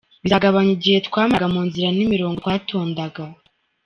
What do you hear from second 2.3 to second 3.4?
twatondaga.